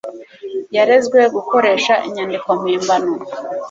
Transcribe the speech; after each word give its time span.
yarezwe 0.75 1.19
gukoresha 1.35 1.93
inyandiko 2.07 2.47
mpimbano 2.59 3.13